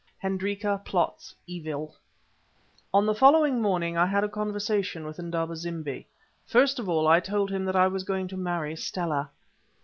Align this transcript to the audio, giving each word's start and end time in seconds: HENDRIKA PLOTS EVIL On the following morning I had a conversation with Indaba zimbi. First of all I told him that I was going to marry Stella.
HENDRIKA 0.17 0.81
PLOTS 0.83 1.35
EVIL 1.47 1.93
On 2.91 3.05
the 3.05 3.13
following 3.13 3.61
morning 3.61 3.97
I 3.99 4.07
had 4.07 4.23
a 4.23 4.27
conversation 4.29 5.05
with 5.05 5.19
Indaba 5.19 5.55
zimbi. 5.55 6.07
First 6.47 6.79
of 6.79 6.89
all 6.89 7.07
I 7.07 7.19
told 7.19 7.51
him 7.51 7.65
that 7.65 7.75
I 7.75 7.85
was 7.87 8.03
going 8.03 8.27
to 8.29 8.35
marry 8.35 8.75
Stella. 8.75 9.29